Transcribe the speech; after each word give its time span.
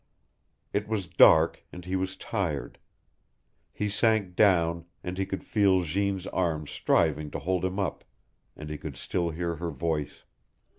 It 0.73 0.87
was 0.87 1.05
dark, 1.05 1.63
and 1.71 1.85
he 1.85 1.95
was 1.95 2.15
tired. 2.15 2.79
He 3.71 3.87
sank 3.87 4.35
down, 4.35 4.85
and 5.03 5.15
he 5.15 5.27
could 5.27 5.43
feel 5.43 5.83
Jeanne's 5.83 6.25
arms 6.25 6.71
striving 6.71 7.29
to 7.29 7.37
hold 7.37 7.63
him 7.63 7.77
up, 7.77 8.03
and 8.55 8.71
he 8.71 8.79
could 8.79 8.97
still 8.97 9.29
hear 9.29 9.57
her 9.57 9.69
voice. 9.69 10.23